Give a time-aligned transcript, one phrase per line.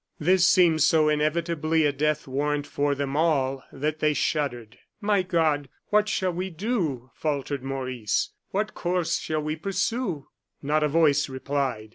[0.17, 4.79] This seemed so inevitably a death warrant for them all, that they shuddered.
[4.99, 5.69] "My God!
[5.89, 8.31] what shall we do?" faltered Maurice.
[8.49, 10.29] "What course shall we pursue?"
[10.63, 11.89] Not a voice replied.